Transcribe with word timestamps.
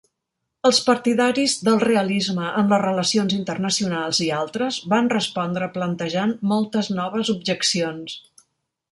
Els 0.67 0.77
partidaris 0.85 1.53
del 1.65 1.75
realisme 1.81 2.47
en 2.61 2.71
les 2.71 2.81
relacions 2.83 3.35
internacionals 3.35 4.21
i 4.27 4.29
altres 4.37 4.79
van 4.93 5.11
respondre 5.13 5.67
plantejant 5.75 6.33
moltes 6.53 6.89
noves 7.01 7.31
objeccions. 7.35 8.17